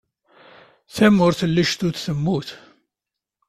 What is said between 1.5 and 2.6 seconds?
lejdud temmut?